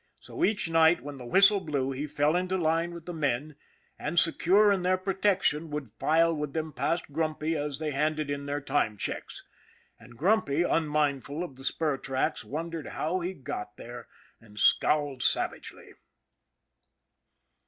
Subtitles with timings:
[0.19, 3.55] So each night when the whistle blew he fell into line with the men,
[3.99, 8.47] and, secure in their protection, would file with them past Grumpy as they handed in
[8.47, 9.43] their time checks.
[9.99, 14.07] And Grumpy, unmindful of the spur tracks, wondered how he got there,
[14.39, 15.93] and scowled savagely.